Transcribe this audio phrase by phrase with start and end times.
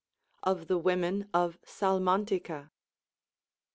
[0.41, 2.71] Of the Women of Salmantica.